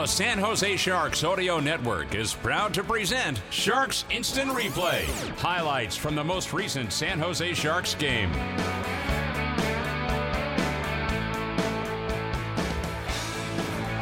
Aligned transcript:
The 0.00 0.06
San 0.06 0.38
Jose 0.38 0.78
Sharks 0.78 1.24
Audio 1.24 1.60
Network 1.60 2.14
is 2.14 2.32
proud 2.32 2.72
to 2.72 2.82
present 2.82 3.42
Sharks 3.50 4.06
Instant 4.08 4.50
Replay. 4.50 5.04
Highlights 5.36 5.94
from 5.94 6.14
the 6.14 6.24
most 6.24 6.54
recent 6.54 6.90
San 6.90 7.18
Jose 7.18 7.52
Sharks 7.52 7.94
game. 7.96 8.32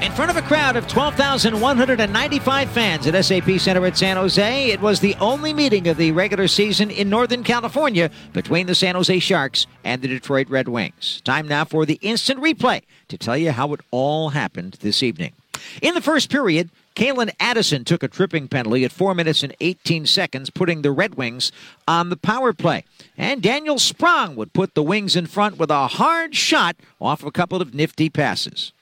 In 0.00 0.12
front 0.12 0.30
of 0.30 0.36
a 0.36 0.42
crowd 0.42 0.76
of 0.76 0.86
12,195 0.86 2.70
fans 2.70 3.06
at 3.08 3.24
SAP 3.24 3.58
Center 3.58 3.84
at 3.84 3.98
San 3.98 4.16
Jose, 4.16 4.70
it 4.70 4.80
was 4.80 5.00
the 5.00 5.16
only 5.16 5.52
meeting 5.52 5.88
of 5.88 5.96
the 5.96 6.12
regular 6.12 6.46
season 6.46 6.92
in 6.92 7.10
Northern 7.10 7.42
California 7.42 8.08
between 8.32 8.68
the 8.68 8.76
San 8.76 8.94
Jose 8.94 9.18
Sharks 9.18 9.66
and 9.82 10.00
the 10.00 10.06
Detroit 10.06 10.48
Red 10.48 10.68
Wings. 10.68 11.20
Time 11.24 11.48
now 11.48 11.64
for 11.64 11.84
the 11.84 11.98
instant 12.02 12.40
replay 12.40 12.82
to 13.08 13.18
tell 13.18 13.36
you 13.36 13.50
how 13.50 13.72
it 13.72 13.80
all 13.90 14.28
happened 14.28 14.78
this 14.80 15.02
evening. 15.02 15.32
In 15.82 15.94
the 15.94 16.00
first 16.00 16.30
period, 16.30 16.70
Calen 16.94 17.30
Addison 17.38 17.84
took 17.84 18.02
a 18.02 18.08
tripping 18.08 18.48
penalty 18.48 18.84
at 18.84 18.92
4 18.92 19.14
minutes 19.14 19.42
and 19.42 19.54
18 19.60 20.06
seconds, 20.06 20.50
putting 20.50 20.82
the 20.82 20.90
Red 20.90 21.14
Wings 21.14 21.52
on 21.86 22.10
the 22.10 22.16
power 22.16 22.52
play. 22.52 22.84
And 23.16 23.40
Daniel 23.40 23.78
Sprong 23.78 24.34
would 24.36 24.52
put 24.52 24.74
the 24.74 24.82
Wings 24.82 25.14
in 25.14 25.26
front 25.26 25.58
with 25.58 25.70
a 25.70 25.86
hard 25.86 26.34
shot 26.34 26.76
off 27.00 27.22
a 27.22 27.30
couple 27.30 27.62
of 27.62 27.74
nifty 27.74 28.10
passes. 28.10 28.72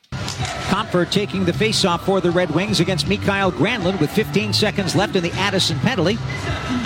Compher 0.77 1.11
taking 1.11 1.47
the 1.47 1.53
faceoff 1.53 2.01
for 2.01 2.21
the 2.21 2.31
Red 2.31 2.51
Wings 2.51 2.81
against 2.81 3.09
Mikael 3.09 3.51
Granlund 3.51 3.99
with 3.99 4.11
15 4.11 4.53
seconds 4.53 4.95
left 4.95 5.17
in 5.17 5.23
the 5.23 5.33
Addison 5.33 5.79
penalty. 5.79 6.17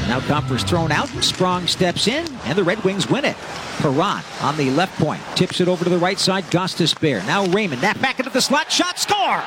Now 0.06 0.20
Compher's 0.20 0.62
thrown 0.62 0.92
out. 0.92 1.08
Sprong 1.08 1.66
steps 1.66 2.06
in, 2.06 2.24
and 2.44 2.56
the 2.56 2.62
Red 2.62 2.84
Wings 2.84 3.10
win 3.10 3.24
it. 3.24 3.36
Perron 3.78 4.22
on 4.42 4.56
the 4.56 4.70
left 4.70 4.96
point 4.96 5.20
tips 5.34 5.60
it 5.60 5.66
over 5.66 5.82
to 5.82 5.90
the 5.90 5.98
right 5.98 6.20
side. 6.20 6.44
Gostisbehere. 6.44 7.26
Now 7.26 7.46
Raymond. 7.46 7.82
That 7.82 8.00
back 8.00 8.20
into 8.20 8.30
the 8.30 8.40
slot. 8.40 8.70
Shot. 8.70 8.96
Score. 8.96 9.42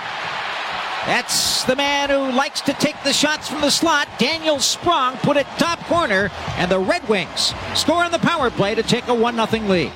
That's 1.05 1.63
the 1.63 1.77
man 1.77 2.09
who 2.09 2.35
likes 2.35 2.59
to 2.61 2.73
take 2.73 3.01
the 3.05 3.13
shots 3.13 3.47
from 3.47 3.61
the 3.61 3.71
slot. 3.71 4.09
Daniel 4.19 4.59
Sprong 4.59 5.15
put 5.19 5.37
it 5.37 5.47
top 5.57 5.79
corner, 5.85 6.29
and 6.57 6.69
the 6.69 6.79
Red 6.79 7.07
Wings 7.07 7.53
score 7.75 8.03
on 8.03 8.11
the 8.11 8.19
power 8.19 8.49
play 8.49 8.75
to 8.75 8.83
take 8.83 9.07
a 9.07 9.13
1 9.13 9.35
0 9.35 9.63
lead. 9.69 9.93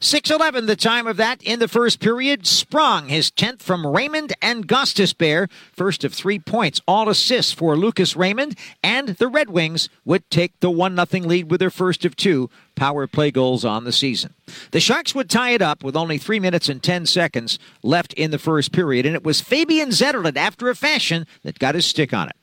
6-11 0.00 0.68
the 0.68 0.76
time 0.76 1.08
of 1.08 1.16
that 1.16 1.42
in 1.42 1.58
the 1.58 1.66
first 1.66 1.98
period. 1.98 2.46
Sprong 2.46 3.08
his 3.08 3.32
10th 3.32 3.62
from 3.62 3.84
Raymond 3.84 4.32
and 4.40 4.68
Gostisbehere, 4.68 5.50
First 5.72 6.04
of 6.04 6.14
three 6.14 6.38
points. 6.38 6.80
All 6.86 7.08
assists 7.08 7.52
for 7.52 7.76
Lucas 7.76 8.14
Raymond. 8.14 8.56
And 8.80 9.08
the 9.08 9.26
Red 9.26 9.50
Wings 9.50 9.88
would 10.04 10.28
take 10.30 10.58
the 10.60 10.70
1-0 10.70 11.26
lead 11.26 11.50
with 11.50 11.58
their 11.58 11.68
first 11.68 12.04
of 12.04 12.14
two 12.14 12.48
power 12.76 13.08
play 13.08 13.32
goals 13.32 13.64
on 13.64 13.82
the 13.82 13.92
season. 13.92 14.34
The 14.70 14.78
Sharks 14.78 15.16
would 15.16 15.28
tie 15.28 15.50
it 15.50 15.62
up 15.62 15.82
with 15.82 15.96
only 15.96 16.16
3 16.16 16.38
minutes 16.38 16.68
and 16.68 16.80
10 16.80 17.06
seconds 17.06 17.58
left 17.82 18.12
in 18.12 18.30
the 18.30 18.38
first 18.38 18.70
period. 18.70 19.04
And 19.04 19.16
it 19.16 19.24
was 19.24 19.40
Fabian 19.40 19.88
Zetterlund, 19.88 20.36
after 20.36 20.68
a 20.68 20.76
fashion, 20.76 21.26
that 21.42 21.58
got 21.58 21.74
his 21.74 21.86
stick 21.86 22.14
on 22.14 22.28
it. 22.28 22.36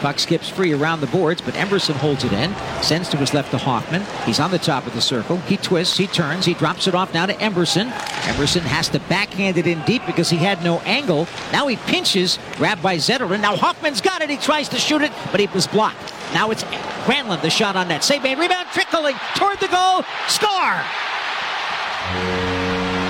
Puck 0.00 0.18
skips 0.18 0.48
free 0.48 0.72
around 0.72 1.00
the 1.00 1.06
boards, 1.08 1.40
but 1.40 1.54
Emberson 1.54 1.94
holds 1.94 2.24
it 2.24 2.32
in. 2.32 2.54
Sends 2.82 3.08
to 3.10 3.16
his 3.16 3.34
left 3.34 3.50
to 3.52 3.58
Hoffman. 3.58 4.02
He's 4.24 4.40
on 4.40 4.50
the 4.50 4.58
top 4.58 4.86
of 4.86 4.94
the 4.94 5.00
circle. 5.00 5.36
He 5.38 5.56
twists, 5.56 5.96
he 5.96 6.06
turns, 6.06 6.44
he 6.44 6.54
drops 6.54 6.86
it 6.86 6.94
off 6.94 7.14
now 7.14 7.26
to 7.26 7.34
Emberson. 7.34 7.90
Emberson 7.90 8.62
has 8.62 8.88
to 8.88 8.98
backhand 9.00 9.58
it 9.58 9.66
in 9.66 9.80
deep 9.82 10.04
because 10.06 10.28
he 10.28 10.36
had 10.36 10.62
no 10.64 10.80
angle. 10.80 11.28
Now 11.52 11.66
he 11.68 11.76
pinches, 11.76 12.38
grabbed 12.56 12.82
by 12.82 12.96
Zetterlund. 12.96 13.40
Now 13.40 13.56
Hoffman's 13.56 14.00
got 14.00 14.22
it. 14.22 14.30
He 14.30 14.36
tries 14.36 14.68
to 14.70 14.78
shoot 14.78 15.02
it, 15.02 15.12
but 15.30 15.40
he 15.40 15.46
was 15.48 15.66
blocked. 15.66 16.12
Now 16.34 16.50
it's 16.50 16.64
Granlund, 17.04 17.42
the 17.42 17.50
shot 17.50 17.76
on 17.76 17.88
net. 17.88 18.02
Save 18.02 18.22
made, 18.22 18.38
rebound, 18.38 18.68
trickling 18.72 19.16
toward 19.36 19.58
the 19.60 19.68
goal. 19.68 20.02
Score! 20.28 20.82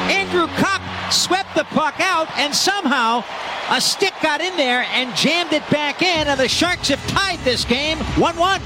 Andrew 0.08 0.46
Copp 0.56 0.82
swept 1.12 1.54
the 1.54 1.64
puck 1.64 2.00
out, 2.00 2.28
and 2.36 2.54
somehow 2.54 3.22
a 3.70 3.80
stick 3.80 4.12
got 4.22 4.40
in 4.40 4.56
there 4.56 4.84
and 4.90 5.14
jammed 5.16 5.52
it 5.52 5.68
back 5.70 6.02
in, 6.02 6.28
and 6.28 6.38
the 6.38 6.48
Sharks 6.48 6.88
have 6.88 7.06
tied 7.06 7.38
this 7.40 7.64
game 7.64 7.98
1 7.98 8.36
1. 8.36 8.60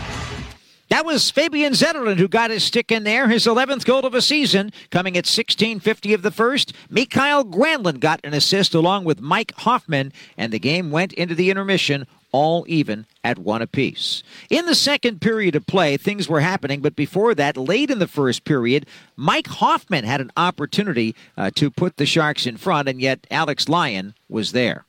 That 0.88 1.04
was 1.04 1.32
Fabian 1.32 1.72
Zetterlund 1.72 2.18
who 2.18 2.28
got 2.28 2.52
his 2.52 2.62
stick 2.62 2.92
in 2.92 3.02
there, 3.02 3.28
his 3.28 3.44
11th 3.44 3.84
goal 3.84 4.06
of 4.06 4.14
a 4.14 4.22
season, 4.22 4.72
coming 4.90 5.16
at 5.16 5.24
16.50 5.24 6.14
of 6.14 6.22
the 6.22 6.30
first. 6.30 6.72
Mikael 6.88 7.44
Granlund 7.44 7.98
got 7.98 8.20
an 8.22 8.34
assist 8.34 8.72
along 8.72 9.04
with 9.04 9.20
Mike 9.20 9.52
Hoffman, 9.58 10.12
and 10.36 10.52
the 10.52 10.60
game 10.60 10.92
went 10.92 11.12
into 11.14 11.34
the 11.34 11.50
intermission 11.50 12.06
all 12.36 12.66
even 12.68 13.06
at 13.24 13.38
one 13.38 13.62
apiece. 13.62 14.22
In 14.50 14.66
the 14.66 14.74
second 14.74 15.22
period 15.22 15.56
of 15.56 15.66
play, 15.66 15.96
things 15.96 16.28
were 16.28 16.40
happening, 16.40 16.82
but 16.82 16.94
before 16.94 17.34
that, 17.34 17.56
late 17.56 17.90
in 17.90 17.98
the 17.98 18.06
first 18.06 18.44
period, 18.44 18.84
Mike 19.16 19.46
Hoffman 19.46 20.04
had 20.04 20.20
an 20.20 20.30
opportunity 20.36 21.16
uh, 21.38 21.50
to 21.54 21.70
put 21.70 21.96
the 21.96 22.04
Sharks 22.04 22.46
in 22.46 22.58
front, 22.58 22.90
and 22.90 23.00
yet 23.00 23.26
Alex 23.30 23.70
Lyon 23.70 24.12
was 24.28 24.52
there. 24.52 24.84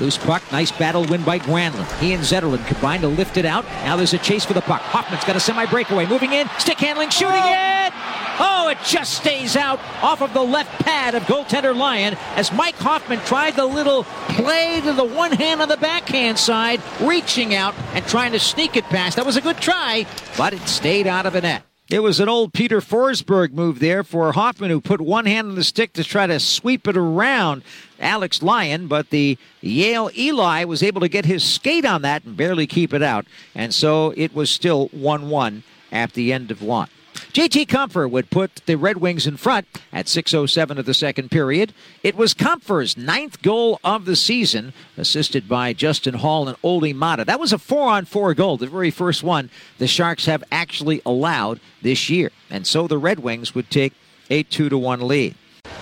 Loose 0.00 0.16
puck, 0.16 0.42
nice 0.50 0.72
battle 0.72 1.04
win 1.04 1.22
by 1.22 1.38
Granlund. 1.38 2.00
He 2.00 2.14
and 2.14 2.22
Zetterlund 2.22 2.66
combine 2.66 3.02
to 3.02 3.08
lift 3.08 3.36
it 3.36 3.44
out. 3.44 3.66
Now 3.84 3.96
there's 3.96 4.14
a 4.14 4.18
chase 4.18 4.46
for 4.46 4.54
the 4.54 4.62
puck. 4.62 4.80
Hoffman's 4.80 5.24
got 5.24 5.36
a 5.36 5.40
semi 5.40 5.66
breakaway, 5.66 6.06
moving 6.06 6.32
in, 6.32 6.48
stick 6.58 6.78
handling, 6.78 7.10
shooting 7.10 7.42
it. 7.44 7.92
Oh, 8.38 8.68
it 8.68 8.78
just 8.84 9.14
stays 9.14 9.56
out 9.56 9.80
off 10.02 10.20
of 10.20 10.34
the 10.34 10.42
left 10.42 10.84
pad 10.84 11.14
of 11.14 11.22
goaltender 11.22 11.74
Lyon 11.74 12.14
as 12.34 12.52
Mike 12.52 12.76
Hoffman 12.76 13.20
tried 13.20 13.56
the 13.56 13.64
little 13.64 14.04
play 14.28 14.80
to 14.82 14.92
the 14.92 15.04
one 15.04 15.32
hand 15.32 15.62
on 15.62 15.68
the 15.68 15.76
backhand 15.78 16.38
side, 16.38 16.82
reaching 17.00 17.54
out 17.54 17.74
and 17.94 18.06
trying 18.06 18.32
to 18.32 18.38
sneak 18.38 18.76
it 18.76 18.84
past. 18.84 19.16
That 19.16 19.24
was 19.24 19.36
a 19.36 19.40
good 19.40 19.56
try, 19.58 20.06
but 20.36 20.52
it 20.52 20.68
stayed 20.68 21.06
out 21.06 21.24
of 21.24 21.32
the 21.32 21.40
net. 21.40 21.62
It 21.88 22.00
was 22.00 22.18
an 22.18 22.28
old 22.28 22.52
Peter 22.52 22.80
Forsberg 22.80 23.52
move 23.52 23.78
there 23.78 24.02
for 24.02 24.32
Hoffman, 24.32 24.70
who 24.70 24.80
put 24.80 25.00
one 25.00 25.24
hand 25.24 25.50
on 25.50 25.54
the 25.54 25.62
stick 25.62 25.92
to 25.92 26.02
try 26.02 26.26
to 26.26 26.40
sweep 26.40 26.88
it 26.88 26.96
around 26.96 27.62
Alex 28.00 28.42
Lyon, 28.42 28.88
but 28.88 29.10
the 29.10 29.38
Yale 29.60 30.10
Eli 30.18 30.64
was 30.64 30.82
able 30.82 31.00
to 31.00 31.08
get 31.08 31.24
his 31.24 31.44
skate 31.44 31.84
on 31.84 32.02
that 32.02 32.24
and 32.24 32.36
barely 32.36 32.66
keep 32.66 32.92
it 32.92 33.02
out. 33.02 33.24
And 33.54 33.72
so 33.72 34.12
it 34.16 34.34
was 34.34 34.50
still 34.50 34.88
1 34.88 35.30
1 35.30 35.62
at 35.92 36.14
the 36.14 36.32
end 36.32 36.50
of 36.50 36.60
one. 36.60 36.88
JT 37.32 37.66
Compher 37.66 38.10
would 38.10 38.30
put 38.30 38.62
the 38.66 38.76
Red 38.76 38.98
Wings 38.98 39.26
in 39.26 39.36
front 39.36 39.66
at 39.92 40.06
6.07 40.06 40.78
of 40.78 40.86
the 40.86 40.94
second 40.94 41.30
period. 41.30 41.72
It 42.02 42.16
was 42.16 42.34
Compher's 42.34 42.96
ninth 42.96 43.42
goal 43.42 43.80
of 43.84 44.04
the 44.04 44.16
season, 44.16 44.72
assisted 44.96 45.48
by 45.48 45.72
Justin 45.72 46.14
Holl 46.14 46.48
and 46.48 46.56
Olli 46.62 46.94
Maatta. 46.94 47.24
That 47.24 47.40
was 47.40 47.52
a 47.52 47.58
four 47.58 47.88
on 47.90 48.04
four 48.04 48.34
goal, 48.34 48.56
the 48.56 48.66
very 48.66 48.90
first 48.90 49.22
one 49.22 49.50
the 49.78 49.86
Sharks 49.86 50.26
have 50.26 50.44
actually 50.50 51.02
allowed 51.04 51.60
this 51.82 52.08
year. 52.08 52.30
And 52.50 52.66
so 52.66 52.86
the 52.86 52.98
Red 52.98 53.20
Wings 53.20 53.54
would 53.54 53.70
take 53.70 53.92
a 54.30 54.42
2 54.42 54.68
to 54.68 54.78
1 54.78 55.06
lead. 55.06 55.34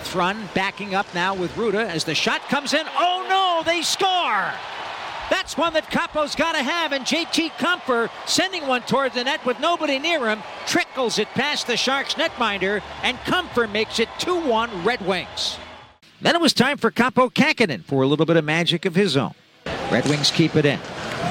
Thrun 0.03 0.49
backing 0.55 0.95
up 0.95 1.13
now 1.15 1.35
with 1.35 1.53
Rutta 1.55 1.87
as 1.87 2.05
the 2.05 2.15
shot 2.15 2.43
comes 2.49 2.75
in. 2.75 2.87
Oh 2.97 3.27
no, 3.29 3.63
they 3.71 3.83
score! 3.83 4.53
That's 5.31 5.57
one 5.57 5.73
that 5.73 5.91
Kaapo's 5.91 6.35
got 6.35 6.53
to 6.53 6.63
have, 6.63 6.93
and 6.93 7.05
JT 7.05 7.51
Compher 7.53 8.11
sending 8.27 8.67
one 8.67 8.83
toward 8.83 9.15
the 9.15 9.25
net 9.25 9.45
with 9.45 9.59
nobody 9.59 9.99
near 9.99 10.29
him, 10.29 10.43
trickles 10.67 11.19
it 11.19 11.29
past 11.29 11.67
the 11.67 11.77
Sharks 11.77 12.15
netminder, 12.15 12.83
and 13.03 13.17
Compher 13.19 13.71
makes 13.71 13.99
it 13.99 14.09
2 14.19 14.41
1 14.47 14.85
Red 14.85 15.07
Wings. 15.07 15.59
Then 16.21 16.35
it 16.35 16.41
was 16.41 16.53
time 16.53 16.79
for 16.79 16.91
Kaapo 16.91 17.33
Kähkönen 17.33 17.85
for 17.85 18.03
a 18.03 18.07
little 18.07 18.27
bit 18.27 18.37
of 18.37 18.45
magic 18.45 18.85
of 18.85 18.95
his 18.95 19.17
own. 19.17 19.35
Red 19.91 20.07
Wings 20.09 20.31
keep 20.31 20.57
it 20.57 20.65
in. 20.65 20.81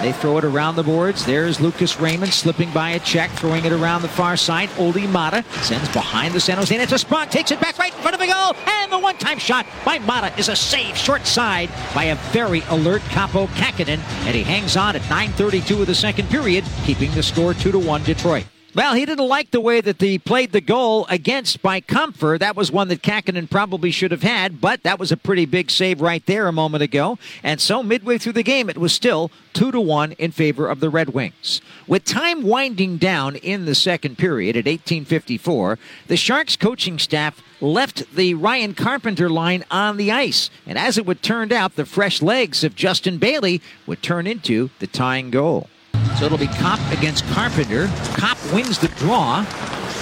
They 0.04 0.12
throw 0.12 0.38
it 0.38 0.44
around 0.44 0.76
the 0.76 0.84
boards. 0.84 1.26
There's 1.26 1.62
Lucas 1.62 1.98
Raymond 1.98 2.34
slipping 2.34 2.70
by 2.72 2.90
a 2.90 3.00
check, 3.00 3.32
throwing 3.32 3.64
it 3.64 3.72
around 3.72 4.02
the 4.02 4.10
far 4.10 4.36
side. 4.36 4.70
Olli 4.78 5.08
Maatta 5.08 5.46
sends 5.64 5.88
behind 5.94 6.34
the 6.34 6.42
San 6.42 6.58
Jose 6.58 6.76
it's 6.76 6.92
a 6.92 6.98
Sprong, 6.98 7.30
takes 7.30 7.52
it 7.52 7.62
back 7.62 7.78
right 7.78 7.96
in 7.96 8.02
front 8.02 8.14
of 8.14 8.20
the 8.20 8.28
goal, 8.28 8.54
and 8.68 8.92
the 8.92 9.00
one-time 9.00 9.40
shot 9.40 9.66
by 9.86 10.00
Maatta 10.00 10.38
is 10.38 10.50
a 10.50 10.58
save 10.58 10.98
short 10.98 11.26
side 11.26 11.70
by 11.96 12.04
a 12.06 12.16
very 12.34 12.64
alert 12.68 13.02
Kaapo 13.04 13.48
Kähkönen, 13.56 14.00
and 14.26 14.36
he 14.36 14.44
hangs 14.44 14.76
on 14.76 14.98
at 14.98 15.04
9:32 15.04 15.80
of 15.80 15.88
the 15.88 15.96
second 15.96 16.30
period, 16.30 16.66
keeping 16.84 17.10
the 17.12 17.24
score 17.24 17.54
two 17.54 17.72
to 17.72 17.80
one 17.80 18.04
Detroit. 18.04 18.44
Well, 18.76 18.96
he 18.96 19.06
didn't 19.06 19.28
like 19.28 19.52
the 19.52 19.62
way 19.62 19.82
that 19.82 20.00
they 20.00 20.18
played 20.18 20.52
the 20.52 20.60
goal 20.60 21.06
against 21.08 21.62
by 21.62 21.80
Compher. 21.80 22.40
That 22.40 22.56
was 22.56 22.72
one 22.72 22.88
that 22.88 23.04
Kahkonen 23.04 23.48
probably 23.48 23.92
should 23.92 24.10
have 24.10 24.24
had, 24.24 24.60
but 24.60 24.82
that 24.82 24.98
was 24.98 25.12
a 25.12 25.18
pretty 25.18 25.46
big 25.46 25.70
save 25.70 26.02
right 26.02 26.26
there 26.26 26.48
a 26.48 26.52
moment 26.52 26.82
ago. 26.82 27.20
And 27.44 27.62
so 27.62 27.84
midway 27.84 28.18
through 28.18 28.34
the 28.34 28.42
game, 28.42 28.72
it 28.72 28.80
was 28.80 28.92
still 28.92 29.30
two 29.54 29.72
to 29.72 29.80
one 29.80 30.14
in 30.14 30.32
favor 30.32 30.68
of 30.68 30.80
the 30.80 30.90
Red 30.90 31.10
Wings. 31.10 31.62
With 31.86 32.04
time 32.04 32.42
winding 32.42 32.98
down 32.98 33.36
in 33.36 33.66
the 33.66 33.76
second 33.76 34.18
period 34.18 34.56
at 34.56 34.66
1854, 34.66 35.78
the 36.08 36.18
Sharks 36.18 36.56
coaching 36.56 36.98
staff 36.98 37.44
left 37.62 38.16
the 38.16 38.34
Ryan 38.34 38.74
Carpenter 38.74 39.30
line 39.30 39.64
on 39.70 39.98
the 39.98 40.12
ice. 40.12 40.50
And 40.66 40.80
as 40.80 40.98
it 40.98 41.06
would 41.06 41.22
turn 41.22 41.52
out, 41.52 41.76
the 41.76 41.86
fresh 41.86 42.24
legs 42.24 42.64
of 42.64 42.76
Justin 42.76 43.20
Bailey 43.20 43.62
would 43.86 44.02
turn 44.02 44.26
into 44.26 44.72
the 44.80 44.88
tying 44.88 45.30
goal. 45.30 45.70
So 46.18 46.26
it'll 46.26 46.38
be 46.38 46.48
Copp 46.48 46.80
against 46.92 47.26
Carpenter. 47.28 47.88
Copp 48.18 48.38
wins 48.54 48.78
the 48.78 48.88
draw. 48.90 49.46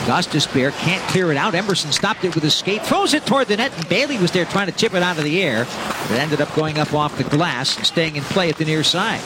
Gostisbehere 0.05 0.71
can't 0.79 1.01
clear 1.09 1.31
it 1.31 1.37
out. 1.37 1.53
Emberson 1.53 1.93
stopped 1.93 2.23
it 2.23 2.33
with 2.33 2.43
his 2.43 2.55
skate, 2.55 2.81
throws 2.81 3.13
it 3.13 3.25
toward 3.25 3.47
the 3.47 3.57
net, 3.57 3.71
and 3.75 3.87
Bailey 3.87 4.17
was 4.17 4.31
there 4.31 4.45
trying 4.45 4.65
to 4.65 4.71
chip 4.71 4.95
it 4.95 5.03
out 5.03 5.17
of 5.17 5.23
the 5.23 5.41
air. 5.43 5.61
It 5.63 6.11
ended 6.11 6.41
up 6.41 6.53
going 6.55 6.79
up 6.79 6.93
off 6.93 7.17
the 7.17 7.23
glass 7.23 7.77
and 7.77 7.85
staying 7.85 8.15
in 8.15 8.23
play 8.23 8.49
at 8.49 8.57
the 8.57 8.65
near 8.65 8.83
side. 8.83 9.21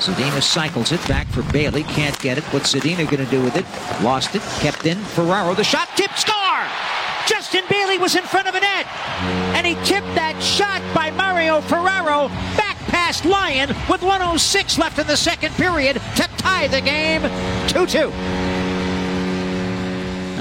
Zadina 0.00 0.40
cycles 0.40 0.92
it 0.92 1.06
back 1.08 1.26
for 1.28 1.42
Bailey, 1.52 1.82
can't 1.82 2.18
get 2.20 2.38
it. 2.38 2.44
What's 2.44 2.72
Zadina 2.72 3.04
going 3.10 3.24
to 3.24 3.30
do 3.30 3.42
with 3.42 3.56
it? 3.56 3.66
Lost 4.02 4.34
it, 4.36 4.42
kept 4.60 4.86
in. 4.86 4.98
Ferraro, 4.98 5.54
the 5.54 5.64
shot, 5.64 5.88
tip, 5.96 6.12
score! 6.12 6.66
Justin 7.26 7.64
Bailey 7.68 7.98
was 7.98 8.16
in 8.16 8.22
front 8.24 8.48
of 8.48 8.54
a 8.54 8.60
net, 8.60 8.86
and 9.54 9.66
he 9.66 9.74
tipped 9.84 10.14
that 10.14 10.40
shot 10.42 10.82
by 10.94 11.10
Mario 11.10 11.60
Ferraro 11.60 12.28
back 12.56 12.71
past 13.12 13.26
Lyon 13.26 13.68
with 13.90 14.00
106 14.00 14.78
left 14.78 14.98
in 14.98 15.06
the 15.06 15.18
second 15.18 15.52
period 15.56 16.00
to 16.16 16.22
tie 16.38 16.66
the 16.68 16.80
game 16.80 17.20
2 17.68 17.86
2. 17.86 18.10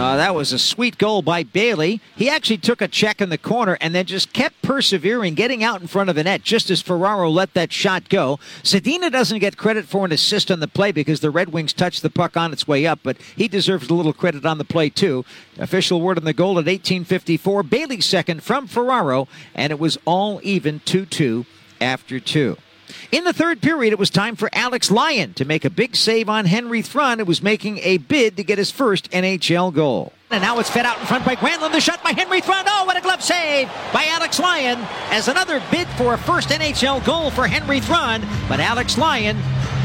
Uh, 0.02 0.16
that 0.16 0.34
was 0.34 0.54
a 0.54 0.58
sweet 0.58 0.98
goal 0.98 1.22
by 1.22 1.44
Bailey. 1.44 2.00
He 2.16 2.30
actually 2.30 2.60
took 2.60 2.82
a 2.82 2.88
check 2.88 3.20
in 3.20 3.28
the 3.28 3.38
corner 3.38 3.78
and 3.82 3.94
then 3.94 4.06
just 4.06 4.32
kept 4.32 4.62
persevering, 4.62 5.34
getting 5.34 5.66
out 5.66 5.82
in 5.82 5.88
front 5.88 6.10
of 6.10 6.16
the 6.16 6.24
net 6.24 6.44
just 6.44 6.70
as 6.70 6.82
Ferraro 6.82 7.30
let 7.30 7.54
that 7.56 7.74
shot 7.74 8.08
go. 8.08 8.40
Zadina 8.64 9.12
doesn't 9.12 9.40
get 9.40 9.58
credit 9.58 9.84
for 9.84 10.06
an 10.06 10.14
assist 10.14 10.50
on 10.50 10.62
the 10.62 10.68
play 10.70 10.94
because 10.94 11.20
the 11.20 11.30
Red 11.30 11.50
Wings 11.50 11.74
touched 11.74 12.02
the 12.02 12.10
puck 12.10 12.38
on 12.38 12.54
its 12.54 12.70
way 12.70 12.88
up, 12.88 13.00
but 13.04 13.18
he 13.36 13.50
deserves 13.50 13.90
a 13.90 13.94
little 13.94 14.14
credit 14.14 14.46
on 14.46 14.60
the 14.60 14.64
play 14.64 14.90
too. 14.90 15.26
Official 15.60 16.00
word 16.00 16.18
on 16.18 16.24
the 16.24 16.32
goal 16.32 16.52
at 16.52 16.68
1854. 16.68 17.64
Bailey 17.64 18.00
second 18.00 18.42
from 18.44 18.66
Ferraro, 18.66 19.28
and 19.54 19.72
it 19.72 19.80
was 19.80 19.98
all 20.06 20.40
even 20.42 20.80
2 20.86 21.06
2 21.06 21.46
after 21.82 22.20
two. 22.20 22.58
In 23.12 23.24
the 23.24 23.34
third 23.34 23.62
period, 23.62 23.94
it 23.94 24.00
was 24.00 24.10
time 24.10 24.36
for 24.36 24.50
Alex 24.54 24.92
Lyon 24.92 25.34
to 25.36 25.46
make 25.46 25.66
a 25.66 25.70
big 25.70 25.96
save 25.96 26.30
on 26.30 26.46
Henry 26.46 26.82
Thrun, 26.82 27.20
who 27.20 27.26
was 27.26 27.42
making 27.42 27.80
a 27.80 27.98
bid 27.98 28.38
to 28.38 28.44
get 28.44 28.58
his 28.58 28.72
first 28.72 29.10
NHL 29.12 29.74
goal. 29.74 30.14
And 30.32 30.42
now 30.42 30.60
it's 30.60 30.70
fed 30.70 30.86
out 30.86 30.98
in 30.98 31.06
front 31.06 31.26
by 31.26 31.36
Granlund. 31.36 31.74
The 31.74 31.82
shot 31.82 32.02
by 32.02 32.12
Henry 32.12 32.40
Thrun. 32.40 32.64
Oh, 32.66 32.86
what 32.86 32.96
a 32.96 33.02
glove 33.02 33.22
save 33.22 33.68
by 33.92 34.06
Alex 34.06 34.40
Lyon 34.40 34.80
as 35.10 35.28
another 35.28 35.62
bid 35.70 35.90
for 35.90 36.14
a 36.14 36.18
first 36.18 36.50
NHL 36.50 37.06
goal 37.06 37.32
for 37.32 37.48
Henry 37.48 37.82
Thrun. 37.82 38.22
But 38.48 38.62
Alex 38.62 38.98
Lyon 38.98 39.36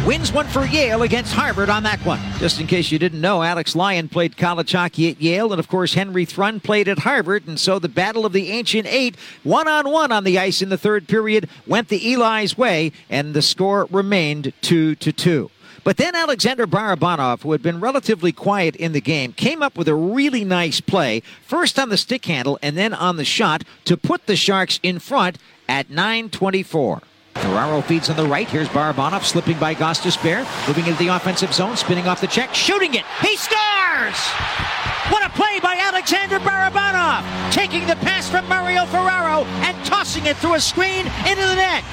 wins 0.07 0.33
one 0.33 0.47
for 0.47 0.65
Yale 0.65 1.03
against 1.03 1.33
Harvard 1.33 1.69
on 1.69 1.83
that 1.83 1.99
one. 2.07 2.21
Just 2.39 2.61
in 2.61 2.69
case 2.69 2.93
you 2.93 2.99
didn't 3.01 3.21
know, 3.21 3.43
Alex 3.43 3.75
Lyon 3.75 4.09
played 4.09 4.37
college 4.37 4.71
hockey 4.71 5.11
at 5.11 5.21
Yale, 5.21 5.53
and 5.53 5.59
of 5.59 5.67
course, 5.67 5.95
Henry 5.95 6.25
Thrun 6.25 6.61
played 6.61 6.87
at 6.87 7.01
Harvard. 7.01 7.49
And 7.49 7.59
so 7.59 7.81
the 7.81 7.89
battle 7.89 8.25
of 8.25 8.33
the 8.33 8.53
ancient 8.53 8.87
eight, 8.87 9.17
one 9.43 9.67
on 9.67 9.91
one 9.91 10.13
on 10.13 10.23
the 10.23 10.39
ice 10.39 10.63
in 10.63 10.69
the 10.69 10.79
third 10.79 11.09
period, 11.09 11.49
went 11.67 11.89
the 11.89 12.13
Eli's 12.13 12.57
way, 12.57 12.93
and 13.11 13.35
the 13.35 13.43
score 13.43 13.89
remained 13.91 14.53
2 14.63 14.95
to 14.95 15.13
2. 15.13 15.51
But 15.87 15.99
then 15.99 16.17
Alexander 16.17 16.67
Barabanov, 16.67 17.43
who 17.43 17.53
had 17.53 17.63
been 17.63 17.79
relatively 17.79 18.33
quiet 18.33 18.75
in 18.75 18.91
the 18.91 19.01
game, 19.01 19.33
came 19.33 19.63
up 19.63 19.79
with 19.79 19.87
a 19.87 19.95
really 19.95 20.43
nice 20.43 20.81
play, 20.81 21.23
first 21.45 21.79
on 21.79 21.91
the 21.91 21.97
stick 21.97 22.25
handle 22.25 22.59
and 22.61 22.77
then 22.77 22.93
on 22.93 23.19
the 23.19 23.25
shot, 23.25 23.63
to 23.85 23.97
put 23.97 24.27
the 24.27 24.35
Sharks 24.35 24.81
in 24.83 24.99
front 24.99 25.39
at 25.69 25.89
924. 25.89 27.03
Ferraro 27.35 27.83
feeds 27.83 28.11
on 28.11 28.17
the 28.17 28.27
right. 28.27 28.49
Here's 28.49 28.69
Barabanov 28.71 29.23
slipping 29.23 29.61
by 29.61 29.77
Gostas 29.77 30.17
Gostisbehere, 30.17 30.67
moving 30.67 30.87
into 30.89 30.99
the 30.99 31.15
offensive 31.15 31.55
zone, 31.55 31.77
spinning 31.77 32.09
off 32.09 32.21
the 32.21 32.27
check, 32.27 32.53
shooting 32.53 32.95
it. 32.95 33.05
He 33.21 33.37
scores! 33.37 34.19
What 35.13 35.25
a 35.25 35.31
play 35.37 35.61
by 35.61 35.77
Alexander 35.77 36.41
Barabanov, 36.41 37.23
taking 37.53 37.87
the 37.87 37.95
pass 38.03 38.29
from 38.29 38.49
Mario 38.49 38.87
Ferraro 38.87 39.45
and 39.63 39.87
tossing 39.87 40.27
it 40.27 40.37
through 40.39 40.55
a 40.55 40.61
screen 40.61 41.07
into 41.29 41.47
the 41.47 41.55
net. 41.55 41.85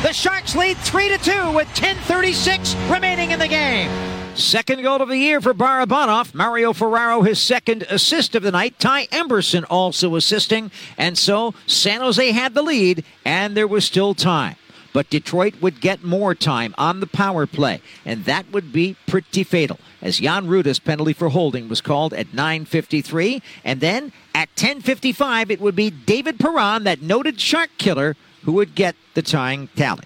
The 0.00 0.12
Sharks 0.12 0.54
lead 0.54 0.76
3 0.76 1.08
to 1.08 1.18
2 1.18 1.50
with 1.50 1.66
10:36 1.74 2.76
remaining 2.88 3.32
in 3.32 3.40
the 3.40 3.48
game. 3.48 3.90
Second 4.36 4.82
goal 4.82 5.02
of 5.02 5.08
the 5.08 5.18
year 5.18 5.40
for 5.40 5.52
Barabanov. 5.52 6.32
Mario 6.36 6.72
Ferraro, 6.72 7.22
his 7.22 7.40
second 7.40 7.84
assist 7.90 8.36
of 8.36 8.44
the 8.44 8.52
night. 8.52 8.78
Ty 8.78 9.08
Emberson 9.08 9.64
also 9.68 10.14
assisting. 10.14 10.70
And 10.96 11.18
so 11.18 11.52
San 11.66 12.00
Jose 12.00 12.30
had 12.30 12.54
the 12.54 12.62
lead, 12.62 13.02
and 13.24 13.56
there 13.56 13.66
was 13.66 13.84
still 13.84 14.14
time. 14.14 14.54
But 14.92 15.10
Detroit 15.10 15.54
would 15.60 15.80
get 15.80 16.04
more 16.04 16.32
time 16.32 16.76
on 16.78 17.00
the 17.00 17.08
power 17.08 17.48
play, 17.48 17.80
and 18.04 18.24
that 18.24 18.52
would 18.52 18.72
be 18.72 18.94
pretty 19.08 19.42
fatal, 19.42 19.80
as 20.00 20.20
Jan 20.20 20.46
Rutta's 20.46 20.78
penalty 20.78 21.12
for 21.12 21.30
holding 21.30 21.68
was 21.68 21.80
called 21.80 22.14
at 22.14 22.28
9.53. 22.28 23.42
And 23.64 23.80
then 23.80 24.12
at 24.32 24.54
10.55, 24.54 25.50
it 25.50 25.60
would 25.60 25.74
be 25.74 25.90
David 25.90 26.38
Perron, 26.38 26.84
that 26.84 27.02
noted 27.02 27.40
shark 27.40 27.70
killer, 27.78 28.16
who 28.42 28.52
would 28.52 28.74
get 28.74 28.94
the 29.14 29.22
tying 29.22 29.68
tally. 29.76 30.04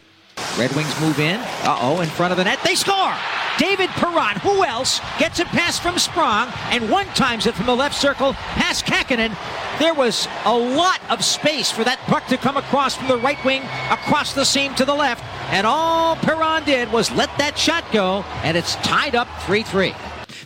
Red 0.59 0.75
Wings 0.75 1.01
move 1.01 1.19
in. 1.19 1.41
Uh 1.65 1.79
oh, 1.81 2.01
in 2.01 2.09
front 2.09 2.33
of 2.33 2.39
the 2.39 2.45
net. 2.45 2.59
They 2.65 2.75
score! 2.75 3.15
David 3.59 3.91
Perron, 3.91 4.39
who 4.41 4.65
else, 4.65 5.01
gets 5.19 5.39
a 5.39 5.45
pass 5.45 5.79
from 5.79 5.99
Sprong 5.99 6.49
and 6.71 6.91
one 6.91 7.07
times 7.09 7.47
it 7.47 7.55
from 7.55 7.67
the 7.67 7.77
left 7.77 7.95
circle 7.95 8.33
past 8.33 8.87
Kahkonen. 8.87 9.37
There 9.79 9.95
was 9.95 10.27
a 10.45 10.57
lot 10.57 11.01
of 11.11 11.25
space 11.25 11.71
for 11.71 11.85
that 11.85 11.99
puck 12.01 12.27
to 12.29 12.37
come 12.37 12.57
across 12.57 12.97
from 12.97 13.09
the 13.09 13.19
right 13.19 13.43
wing, 13.45 13.63
across 13.91 14.33
the 14.33 14.45
seam 14.45 14.75
to 14.77 14.85
the 14.85 14.95
left. 14.95 15.23
And 15.53 15.67
all 15.67 16.17
Perron 16.17 16.65
did 16.65 16.91
was 16.91 17.11
let 17.13 17.31
that 17.39 17.59
shot 17.59 17.85
go, 17.93 18.25
and 18.43 18.57
it's 18.57 18.77
tied 18.77 19.15
up 19.15 19.29
3 19.43 19.63
3. 19.63 19.95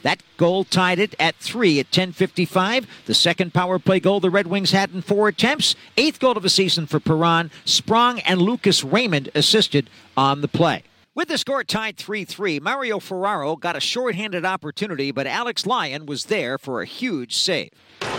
That 0.07 0.23
goal 0.37 0.63
tied 0.63 1.01
it 1.01 1.17
at 1.19 1.35
three 1.41 1.81
at 1.81 1.91
10:55. 1.91 2.87
The 3.07 3.13
second 3.13 3.53
power 3.53 3.81
play 3.81 3.99
goal 3.99 4.21
the 4.21 4.31
Red 4.31 4.47
Wings 4.47 4.71
had 4.71 4.95
in 4.95 5.03
four 5.03 5.27
attempts. 5.27 5.75
Eighth 5.97 6.21
goal 6.21 6.37
of 6.37 6.45
the 6.45 6.49
season 6.49 6.87
for 6.87 7.01
Perron. 7.01 7.51
Sprong 7.65 8.21
and 8.21 8.41
Lucas 8.41 8.85
Raymond 8.85 9.31
assisted 9.35 9.91
on 10.17 10.43
the 10.43 10.49
play. 10.49 10.85
With 11.17 11.27
the 11.27 11.39
score 11.39 11.65
tied 11.65 11.97
3 11.97 12.25
3, 12.25 12.61
Mario 12.61 13.01
Ferraro 13.01 13.57
got 13.57 13.75
a 13.75 13.81
shorthanded 13.81 14.45
opportunity, 14.45 15.11
but 15.11 15.27
Alex 15.27 15.67
Lyon 15.67 16.07
was 16.07 16.27
there 16.27 16.57
for 16.57 16.83
a 16.83 16.87
huge 16.87 17.35
save. 17.35 17.71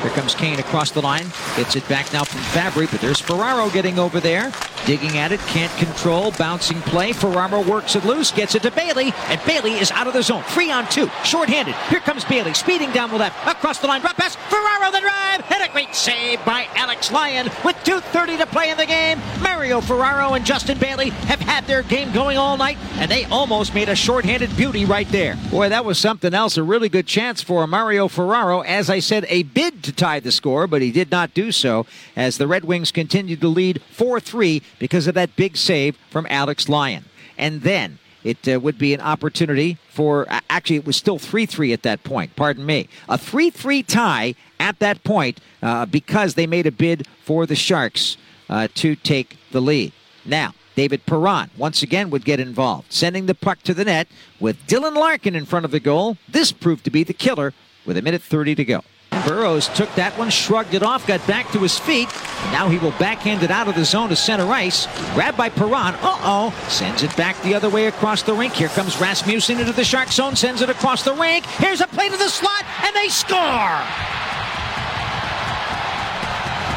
Here 0.01 0.11
comes 0.11 0.35
Kane 0.35 0.59
across 0.59 0.91
the 0.91 1.01
line. 1.01 1.27
Gets 1.55 1.77
it 1.77 1.87
back 1.87 2.11
now 2.11 2.25
from 2.25 2.41
Fabbri, 2.41 2.91
but 2.91 2.99
there's 2.99 3.21
Ferraro 3.21 3.69
getting 3.69 3.97
over 3.97 4.19
there. 4.19 4.51
Digging 4.87 5.17
at 5.17 5.33
it, 5.33 5.41
can't 5.41 5.71
control. 5.73 6.31
Bouncing 6.37 6.79
play. 6.79 7.11
Ferraro 7.11 7.61
works 7.61 7.97
it 7.97 8.05
loose, 8.05 8.31
gets 8.31 8.55
it 8.55 8.63
to 8.63 8.71
Bailey, 8.71 9.11
and 9.27 9.41
Bailey 9.45 9.73
is 9.73 9.91
out 9.91 10.07
of 10.07 10.13
the 10.13 10.23
zone. 10.23 10.43
Three 10.47 10.71
on 10.71 10.87
two. 10.87 11.09
Short-handed. 11.25 11.75
Here 11.89 11.99
comes 11.99 12.23
Bailey, 12.23 12.53
speeding 12.53 12.93
down 12.93 13.09
the 13.09 13.17
left. 13.17 13.35
Across 13.45 13.79
the 13.79 13.87
line, 13.87 13.99
drop 13.99 14.15
pass. 14.15 14.37
Ferraro 14.49 14.89
the 14.91 15.01
drive, 15.01 15.43
and 15.51 15.69
a 15.69 15.73
great 15.73 15.93
save 15.93 16.43
by 16.45 16.69
Alex 16.75 17.11
Lyon 17.11 17.47
with 17.65 17.75
2.30 17.83 18.37
to 18.37 18.45
play 18.45 18.69
in 18.69 18.77
the 18.77 18.85
game. 18.85 19.19
Mario 19.41 19.81
Ferraro 19.81 20.35
and 20.35 20.45
Justin 20.45 20.77
Bailey 20.77 21.09
have 21.09 21.41
had 21.41 21.65
their 21.65 21.83
game 21.83 22.13
going 22.13 22.37
all 22.37 22.55
night, 22.55 22.77
and 22.93 23.11
they 23.11 23.25
almost 23.25 23.75
made 23.75 23.89
a 23.89 23.95
short-handed 23.95 24.55
beauty 24.55 24.85
right 24.85 25.09
there. 25.09 25.35
Boy, 25.51 25.67
that 25.67 25.83
was 25.83 25.99
something 25.99 26.33
else. 26.33 26.55
A 26.55 26.63
really 26.63 26.87
good 26.87 27.07
chance 27.07 27.41
for 27.41 27.67
Mario 27.67 28.07
Ferraro. 28.07 28.61
As 28.61 28.89
I 28.89 28.99
said, 28.99 29.25
a 29.27 29.43
bid 29.43 29.83
to 29.83 29.91
tie 29.91 30.21
the 30.21 30.31
score, 30.31 30.65
but 30.65 30.81
he 30.81 30.93
did 30.93 31.11
not 31.11 31.33
do 31.33 31.51
so 31.51 31.85
as 32.15 32.37
the 32.37 32.47
Red 32.47 32.63
Wings 32.63 32.93
continued 32.93 33.41
to 33.41 33.49
lead 33.49 33.81
4 33.91 34.21
3 34.21 34.61
because 34.79 35.07
of 35.07 35.15
that 35.15 35.35
big 35.35 35.57
save 35.57 35.97
from 36.09 36.27
Alex 36.29 36.69
Lyon. 36.69 37.05
And 37.37 37.61
then 37.61 37.99
it 38.23 38.47
uh, 38.47 38.59
would 38.59 38.77
be 38.77 38.93
an 38.93 39.01
opportunity 39.01 39.77
for 39.89 40.31
uh, 40.31 40.41
actually, 40.49 40.77
it 40.77 40.85
was 40.85 40.97
still 40.97 41.19
3 41.19 41.45
3 41.45 41.73
at 41.73 41.83
that 41.83 42.03
point, 42.03 42.35
pardon 42.35 42.65
me. 42.65 42.89
A 43.07 43.17
3 43.17 43.49
3 43.49 43.83
tie 43.83 44.35
at 44.59 44.79
that 44.79 45.03
point 45.03 45.39
uh, 45.61 45.85
because 45.85 46.33
they 46.33 46.47
made 46.47 46.67
a 46.67 46.71
bid 46.71 47.07
for 47.23 47.45
the 47.45 47.55
Sharks 47.55 48.17
uh, 48.49 48.67
to 48.75 48.95
take 48.95 49.37
the 49.51 49.61
lead. 49.61 49.93
Now, 50.25 50.53
David 50.75 51.05
Perron 51.05 51.49
once 51.57 51.81
again 51.81 52.09
would 52.09 52.25
get 52.25 52.39
involved, 52.39 52.93
sending 52.93 53.25
the 53.25 53.33
puck 53.33 53.63
to 53.63 53.73
the 53.73 53.85
net 53.85 54.07
with 54.39 54.67
Dylan 54.67 54.95
Larkin 54.95 55.35
in 55.35 55.45
front 55.45 55.65
of 55.65 55.71
the 55.71 55.79
goal. 55.79 56.17
This 56.29 56.51
proved 56.51 56.83
to 56.83 56.91
be 56.91 57.03
the 57.03 57.13
killer 57.13 57.53
with 57.85 57.97
a 57.97 58.01
minute 58.01 58.21
30 58.21 58.55
to 58.55 58.65
go. 58.65 58.83
Burroughs 59.27 59.67
took 59.75 59.93
that 59.95 60.17
one, 60.17 60.29
shrugged 60.29 60.73
it 60.73 60.83
off, 60.83 61.05
got 61.05 61.25
back 61.27 61.51
to 61.51 61.59
his 61.59 61.77
feet. 61.77 62.07
Now 62.53 62.69
he 62.69 62.77
will 62.77 62.91
backhand 62.91 63.43
it 63.43 63.51
out 63.51 63.67
of 63.67 63.75
the 63.75 63.83
zone 63.83 64.07
to 64.07 64.15
center 64.15 64.45
ice. 64.45 64.87
Grabbed 65.13 65.37
by 65.37 65.49
Perron. 65.49 65.95
Uh-oh. 65.95 66.55
Sends 66.69 67.03
it 67.03 67.15
back 67.17 67.41
the 67.43 67.53
other 67.53 67.69
way 67.69 67.87
across 67.87 68.23
the 68.23 68.33
rink. 68.33 68.53
Here 68.53 68.69
comes 68.69 68.99
Rasmussen 69.01 69.59
into 69.59 69.73
the 69.73 69.83
Shark 69.83 70.13
zone, 70.13 70.37
sends 70.37 70.61
it 70.61 70.69
across 70.69 71.03
the 71.03 71.13
rink. 71.13 71.45
Here's 71.45 71.81
a 71.81 71.87
play 71.87 72.07
to 72.07 72.15
the 72.15 72.29
slot, 72.29 72.63
and 72.83 72.95
they 72.95 73.09
score! 73.09 73.81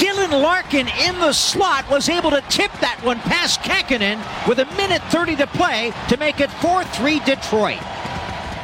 Dylan 0.00 0.42
Larkin 0.42 0.88
in 1.06 1.18
the 1.20 1.32
slot 1.32 1.88
was 1.88 2.08
able 2.08 2.30
to 2.30 2.40
tip 2.48 2.72
that 2.80 2.98
one 3.04 3.20
past 3.20 3.60
Kahkonen 3.60 4.18
with 4.48 4.58
a 4.58 4.64
minute 4.76 5.02
30 5.10 5.36
to 5.36 5.46
play 5.46 5.92
to 6.08 6.16
make 6.16 6.40
it 6.40 6.50
4-3 6.50 7.24
Detroit. 7.24 7.78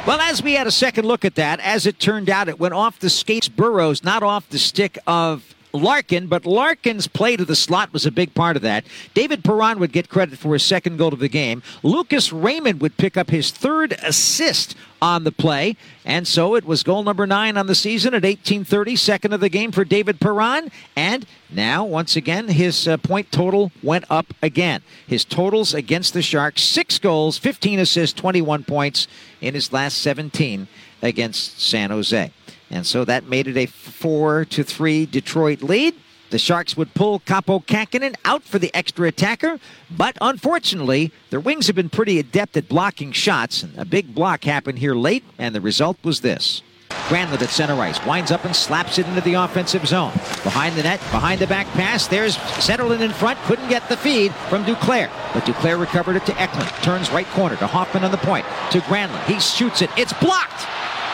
Well, 0.07 0.21
as 0.21 0.41
we 0.41 0.53
had 0.53 0.67
a 0.67 0.71
second 0.71 1.05
look 1.05 1.25
at 1.25 1.35
that, 1.35 1.59
as 1.59 1.85
it 1.85 1.99
turned 1.99 2.29
out, 2.29 2.47
it 2.47 2.61
went 2.61 2.73
off 2.73 2.97
the 2.97 3.09
skates 3.09 3.49
Burroughs, 3.49 4.05
not 4.05 4.23
off 4.23 4.47
the 4.47 4.57
stick 4.57 4.97
of 5.05 5.53
Larkin, 5.73 6.27
but 6.27 6.45
Larkin's 6.45 7.07
play 7.07 7.35
to 7.35 7.43
the 7.43 7.57
slot 7.57 7.91
was 7.91 8.05
a 8.05 8.11
big 8.11 8.33
part 8.33 8.55
of 8.55 8.61
that. 8.61 8.85
David 9.13 9.43
Perron 9.43 9.79
would 9.79 9.91
get 9.91 10.07
credit 10.07 10.39
for 10.39 10.53
his 10.53 10.63
second 10.63 10.95
goal 10.95 11.11
of 11.11 11.19
the 11.19 11.27
game. 11.27 11.61
Lucas 11.83 12.31
Raymond 12.31 12.79
would 12.79 12.95
pick 12.95 13.17
up 13.17 13.29
his 13.29 13.51
third 13.51 13.97
assist 14.01 14.77
on 15.01 15.23
the 15.23 15.31
play. 15.31 15.75
And 16.05 16.27
so 16.27 16.55
it 16.55 16.65
was 16.65 16.83
goal 16.83 17.03
number 17.03 17.27
nine 17.27 17.57
on 17.57 17.67
the 17.67 17.75
season 17.75 18.13
at 18.13 18.23
1830, 18.23 18.95
second 18.95 19.33
of 19.33 19.39
the 19.39 19.49
game 19.49 19.71
for 19.71 19.83
David 19.83 20.19
Perron. 20.19 20.71
And 20.95 21.25
now, 21.49 21.85
once 21.85 22.15
again, 22.15 22.47
his 22.49 22.87
uh, 22.87 22.97
point 22.97 23.31
total 23.31 23.71
went 23.83 24.05
up 24.09 24.33
again. 24.41 24.81
His 25.05 25.25
totals 25.25 25.73
against 25.73 26.13
the 26.13 26.21
Sharks 26.21 26.61
six 26.61 26.99
goals, 26.99 27.37
15 27.37 27.79
assists, 27.79 28.19
21 28.19 28.63
points 28.63 29.07
in 29.41 29.53
his 29.53 29.71
last 29.71 29.97
17 29.99 30.67
against 31.01 31.61
San 31.61 31.89
Jose. 31.89 32.31
And 32.69 32.85
so 32.85 33.05
that 33.05 33.25
made 33.25 33.47
it 33.47 33.57
a 33.57 33.65
4 33.65 34.45
to 34.45 34.63
3 34.63 35.05
Detroit 35.05 35.61
lead. 35.61 35.95
The 36.29 36.39
Sharks 36.39 36.75
would 36.75 36.93
pull 36.93 37.21
Kaapo 37.21 37.63
Kähkönen 37.65 38.15
out 38.25 38.43
for 38.43 38.59
the 38.59 38.73
extra 38.75 39.07
attacker, 39.07 39.59
but 39.89 40.17
unfortunately, 40.19 41.11
their 41.29 41.39
wings 41.39 41.67
have 41.67 41.75
been 41.75 41.89
pretty 41.89 42.19
adept 42.19 42.57
at 42.57 42.67
blocking 42.67 43.13
shots. 43.13 43.63
And 43.63 43.77
a 43.77 43.85
big 43.85 44.13
block 44.13 44.43
happened 44.43 44.79
here 44.79 44.93
late, 44.93 45.23
and 45.37 45.55
the 45.55 45.61
result 45.61 45.97
was 46.03 46.21
this. 46.21 46.61
Granlund 46.89 47.41
at 47.41 47.49
center 47.49 47.79
ice 47.79 48.05
winds 48.05 48.31
up 48.31 48.43
and 48.43 48.53
slaps 48.53 48.97
it 48.97 49.07
into 49.07 49.21
the 49.21 49.35
offensive 49.35 49.87
zone. 49.87 50.11
Behind 50.43 50.75
the 50.75 50.83
net, 50.83 50.99
behind 51.11 51.39
the 51.39 51.47
back 51.47 51.67
pass, 51.67 52.07
there's 52.07 52.35
Zetterlund 52.35 52.99
in 52.99 53.11
front, 53.11 53.39
couldn't 53.43 53.69
get 53.69 53.87
the 53.87 53.95
feed 53.95 54.33
from 54.49 54.65
Duclair. 54.65 55.09
But 55.33 55.45
Duclair 55.45 55.79
recovered 55.79 56.17
it 56.17 56.25
to 56.25 56.41
Eklund, 56.41 56.67
turns 56.83 57.09
right 57.11 57.27
corner 57.27 57.55
to 57.57 57.67
Hoffman 57.67 58.03
on 58.03 58.11
the 58.11 58.17
point, 58.17 58.45
to 58.71 58.79
Granlund. 58.79 59.23
He 59.25 59.39
shoots 59.39 59.81
it, 59.81 59.89
it's 59.97 60.13
blocked! 60.13 60.65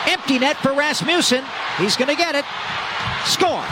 Empty 0.06 0.38
net 0.40 0.56
for 0.56 0.74
Rasmussen. 0.74 1.44
He's 1.78 1.96
going 1.96 2.10
to 2.10 2.16
get 2.16 2.34
it. 2.34 2.44
Score. 3.24 3.64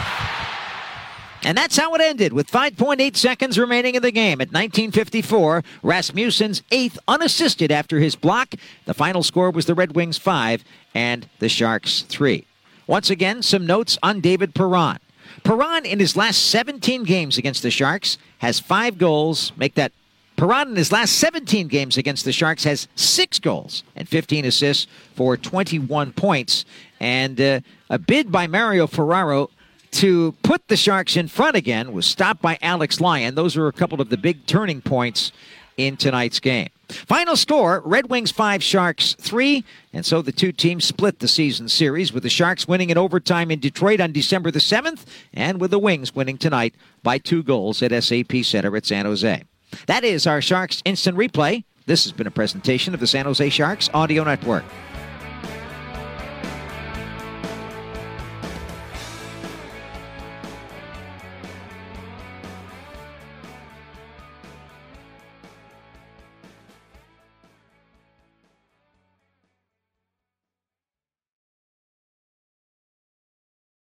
And 1.45 1.57
that's 1.57 1.77
how 1.77 1.93
it 1.93 2.01
ended 2.01 2.31
with 2.31 2.49
5.8 2.49 3.15
seconds 3.17 3.59
remaining 3.59 3.95
in 3.95 4.01
the 4.01 4.11
game. 4.11 4.39
At 4.39 4.53
1954, 4.53 5.63
Rasmussen's 5.81 6.63
eighth 6.71 6.97
unassisted 7.07 7.71
after 7.71 7.99
his 7.99 8.15
block. 8.15 8.55
The 8.85 8.93
final 8.93 9.23
score 9.23 9.51
was 9.51 9.65
the 9.65 9.75
Red 9.75 9.93
Wings 9.93 10.17
5 10.17 10.63
and 10.95 11.27
the 11.39 11.49
Sharks 11.49 12.03
3. 12.03 12.45
Once 12.87 13.09
again, 13.09 13.41
some 13.43 13.65
notes 13.65 13.97
on 14.01 14.21
David 14.21 14.55
Perron. 14.55 14.99
Perron, 15.43 15.85
in 15.85 15.99
his 15.99 16.15
last 16.15 16.49
17 16.49 17.03
games 17.03 17.37
against 17.37 17.61
the 17.61 17.71
Sharks, 17.71 18.17
has 18.39 18.59
five 18.59 18.97
goals, 18.97 19.51
make 19.57 19.75
that 19.75 19.91
Perron 20.35 20.69
in 20.69 20.75
his 20.75 20.91
last 20.91 21.13
17 21.19 21.67
games 21.67 21.97
against 21.97 22.25
the 22.25 22.31
Sharks 22.31 22.63
has 22.63 22.87
six 22.95 23.39
goals 23.39 23.83
and 23.95 24.09
15 24.09 24.45
assists 24.45 24.87
for 25.15 25.37
21 25.37 26.11
points. 26.13 26.65
And 26.99 27.39
uh, 27.39 27.59
a 27.89 27.99
bid 27.99 28.31
by 28.31 28.47
Mario 28.47 28.87
Ferraro 28.87 29.49
to 29.93 30.33
put 30.43 30.67
the 30.67 30.75
Sharks 30.75 31.15
in 31.15 31.27
front 31.27 31.55
again 31.55 31.93
was 31.93 32.05
stopped 32.05 32.41
by 32.41 32.57
Alex 32.61 32.99
Lyon. 32.99 33.35
Those 33.35 33.55
are 33.55 33.67
a 33.67 33.73
couple 33.73 34.01
of 34.01 34.09
the 34.09 34.17
big 34.17 34.45
turning 34.45 34.81
points 34.81 35.31
in 35.77 35.97
tonight's 35.97 36.39
game. 36.39 36.69
Final 36.89 37.35
score 37.35 37.81
Red 37.85 38.09
Wings 38.09 38.31
5, 38.31 38.61
Sharks 38.61 39.15
3. 39.19 39.63
And 39.93 40.05
so 40.05 40.21
the 40.21 40.31
two 40.31 40.51
teams 40.51 40.85
split 40.85 41.19
the 41.19 41.27
season 41.27 41.69
series 41.69 42.13
with 42.13 42.23
the 42.23 42.29
Sharks 42.29 42.67
winning 42.67 42.89
in 42.89 42.97
overtime 42.97 43.51
in 43.51 43.59
Detroit 43.59 43.99
on 43.99 44.11
December 44.11 44.51
the 44.51 44.59
7th 44.59 45.05
and 45.33 45.59
with 45.59 45.71
the 45.71 45.79
Wings 45.79 46.13
winning 46.13 46.37
tonight 46.37 46.75
by 47.01 47.17
two 47.17 47.43
goals 47.43 47.81
at 47.81 48.03
SAP 48.03 48.43
Center 48.43 48.75
at 48.75 48.85
San 48.85 49.05
Jose. 49.05 49.43
That 49.87 50.03
is 50.03 50.27
our 50.27 50.41
Sharks 50.41 50.81
Instant 50.85 51.17
Replay. 51.17 51.63
This 51.85 52.03
has 52.03 52.11
been 52.11 52.27
a 52.27 52.31
presentation 52.31 52.93
of 52.93 52.99
the 52.99 53.07
San 53.07 53.25
Jose 53.25 53.49
Sharks 53.49 53.89
Audio 53.93 54.23
Network. 54.23 54.63